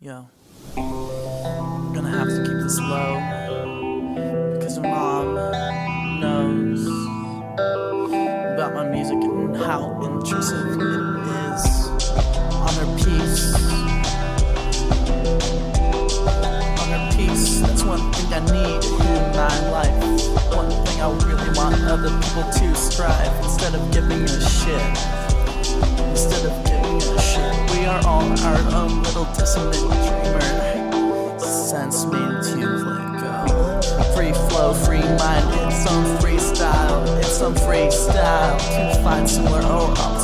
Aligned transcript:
Yo, 0.00 0.28
I'm 0.76 1.92
gonna 1.92 2.08
have 2.08 2.28
to 2.28 2.44
keep 2.46 2.62
this 2.62 2.78
low 2.78 3.18
because 4.54 4.78
my 4.78 4.88
mom 4.88 6.20
knows 6.20 6.86
about 8.54 8.74
my 8.74 8.88
music 8.88 9.16
and 9.16 9.56
how 9.56 10.00
intrusive 10.02 10.68
it 10.68 10.82
is 11.50 11.88
on 12.54 12.74
her 12.78 12.86
peace. 12.96 13.52
On 16.78 16.88
her 16.94 17.10
peace, 17.16 17.58
that's 17.62 17.82
one 17.82 18.12
thing 18.12 18.32
I 18.32 18.38
need 18.52 18.84
in 18.84 19.32
my 19.34 19.70
life. 19.72 19.98
One 20.54 20.70
thing 20.86 21.00
I 21.00 21.10
really 21.26 21.50
want 21.58 21.74
other 21.90 22.10
people 22.22 22.44
to 22.44 22.74
strive 22.76 23.34
instead 23.42 23.74
of 23.74 23.90
giving 23.90 24.22
a 24.22 24.48
shit. 24.48 24.80
Instead 26.10 26.46
of 26.46 26.64
giving 26.64 27.02
a 27.02 27.20
shit, 27.20 27.70
we 27.72 27.84
are 27.84 28.00
all 28.06 28.30
our 28.46 28.76
own 28.76 29.07
little 29.18 29.34
dissonant 29.34 29.74
dreamer. 29.74 31.38
Sense 31.40 32.04
mean 32.04 32.42
to 32.42 32.66
let 32.84 33.20
go. 33.20 34.04
Free 34.14 34.32
flow, 34.48 34.74
free 34.74 35.00
mind, 35.00 35.44
it's 35.66 35.84
some 35.84 36.04
freestyle. 36.18 37.18
It's 37.18 37.36
some 37.36 37.54
freestyle 37.54 38.58
to 38.58 39.02
find 39.02 39.28
similar 39.28 39.60
oh, 39.64 39.90
or 39.90 40.17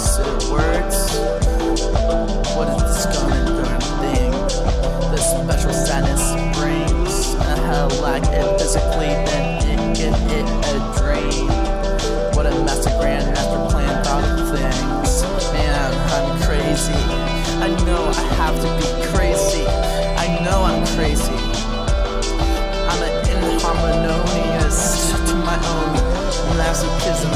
crazy. 20.94 21.34
I'm 22.86 23.02
an 23.02 23.14
inharmonious 23.26 25.10
to 25.26 25.34
my 25.42 25.58
own 25.74 25.92
masochism. 26.54 27.34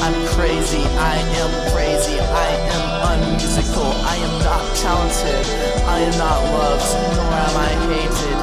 I'm 0.00 0.16
crazy, 0.32 0.80
I 0.96 1.16
am 1.42 1.52
crazy, 1.72 2.16
I 2.18 2.48
am 2.72 2.84
unmusical, 3.12 3.90
I 4.08 4.16
am 4.16 4.34
not 4.40 4.64
talented, 4.76 5.44
I 5.84 5.98
am 6.00 6.16
not 6.16 6.38
loved, 6.56 6.88
nor 7.16 7.32
am 7.44 7.56
I 7.68 7.72
hated 7.92 8.38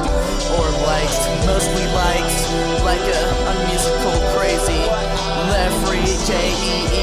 or 0.58 0.66
liked, 0.86 1.22
mostly 1.50 1.86
liked, 1.98 2.38
like 2.86 3.02
a 3.02 3.22
unmusical 3.50 4.14
crazy. 4.38 4.82
Left 5.50 5.76
free, 5.86 6.06
J-E-E, 6.30 6.93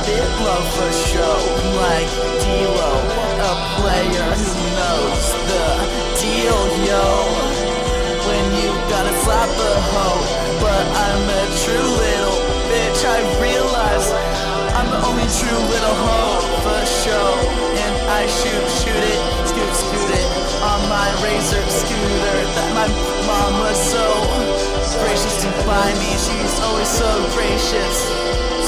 and 0.00 0.06
slap 0.06 0.08
it 0.08 0.44
low 0.44 0.62
for 0.76 0.92
show, 0.92 1.36
like 1.76 2.08
D-Lo, 2.40 2.92
a 3.40 3.54
player 3.76 4.28
who 4.32 4.52
knows 4.76 5.24
the 5.48 5.66
deal, 6.20 6.60
yo 6.86 7.60
when 8.28 8.44
you 8.62 8.70
gonna 8.88 9.12
slap 9.24 9.48
a 9.48 9.74
hoe. 9.92 10.22
But 10.60 10.84
I'm 10.92 11.24
a 11.24 11.44
true 11.64 11.90
little 12.04 12.36
bitch, 12.68 13.00
I 13.04 13.18
realize 13.40 14.06
I'm 14.76 14.88
the 14.88 15.00
only 15.08 15.28
true 15.40 15.60
little 15.72 15.96
hoe 16.04 16.40
for 16.62 16.80
show. 17.04 17.28
And 17.80 17.94
I 18.12 18.26
shoot, 18.26 18.64
shoot 18.80 19.02
it, 19.02 19.20
scoot, 19.48 19.72
scoot 19.72 20.10
it 20.14 20.28
on 20.62 20.80
my 20.88 21.08
razor 21.24 21.64
scooter 21.68 22.38
that 22.54 22.68
my 22.76 22.88
mom 23.26 23.52
was 23.64 23.78
so 23.80 24.04
gracious 25.00 25.42
to 25.42 25.50
buy 25.64 25.88
me. 25.96 26.10
She's 26.20 26.60
always 26.60 26.88
so 26.88 27.08
gracious, 27.32 27.96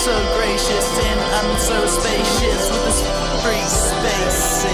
so 0.03 0.34
gracious, 0.34 0.98
and 0.98 1.20
I'm 1.20 1.58
so 1.61 1.86
spacious 1.86 2.70
with 2.70 2.84
this 2.86 3.03
free 3.41 3.69
space 3.69 4.72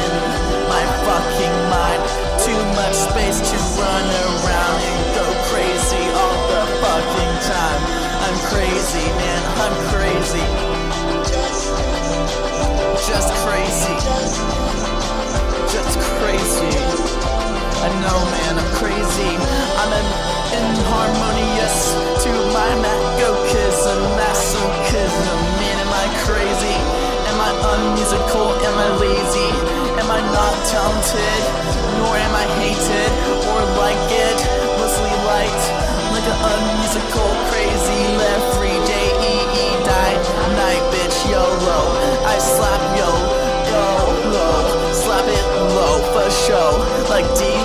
I 27.48 27.56
unmusical? 27.56 28.52
Am 28.60 28.76
I 28.76 28.88
lazy? 29.00 29.48
Am 29.96 30.08
I 30.12 30.20
not 30.36 30.52
talented? 30.68 31.42
Nor 31.96 32.12
am 32.20 32.34
I 32.36 32.44
hated 32.60 33.10
or 33.48 33.60
like 33.80 34.04
it? 34.12 34.38
Mostly 34.76 35.16
liked, 35.24 35.64
like 36.12 36.28
an 36.28 36.38
unmusical, 36.44 37.30
crazy, 37.48 38.00
left 38.20 38.46
free, 38.52 38.76
J 38.84 38.92
E 38.92 39.34
E, 39.48 39.66
die, 39.80 40.16
night, 40.60 40.84
bitch, 40.92 41.16
YOLO. 41.32 41.80
I 42.28 42.36
slap 42.36 42.82
yo, 43.00 43.08
yo, 43.72 43.84
low, 44.28 44.92
slap 44.92 45.24
it 45.24 45.46
low 45.72 46.04
for 46.12 46.28
show, 46.28 46.76
like 47.08 47.24
D-Lo, 47.32 47.57